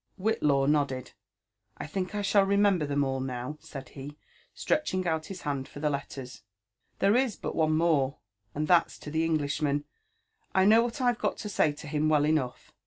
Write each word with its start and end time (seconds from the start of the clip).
Whitlaw 0.17 0.65
nodded. 0.67 1.11
'* 1.43 1.77
I 1.77 1.85
think 1.85 2.15
I 2.15 2.23
shall 2.23 2.43
remember 2.43 2.87
them 2.87 3.03
all 3.03 3.19
now," 3.19 3.59
said 3.59 3.89
he, 3.89 4.17
stretching 4.51 5.05
out 5.05 5.27
his 5.27 5.43
hand 5.43 5.67
for 5.67 5.79
the 5.79 5.91
letters. 5.91 6.41
'* 6.69 6.97
There 6.97 7.15
is 7.15 7.35
but 7.35 7.55
one 7.55 7.77
more, 7.77 8.17
and 8.55 8.67
that 8.67 8.87
s 8.87 8.97
to 8.97 9.11
the 9.11 9.23
Englishman: 9.23 9.85
I 10.55 10.65
know 10.65 10.81
what 10.81 11.01
I've 11.01 11.19
got 11.19 11.37
to 11.37 11.49
say 11.49 11.71
to 11.73 11.87
him 11.87 12.09
well 12.09 12.25
enough." 12.25 12.71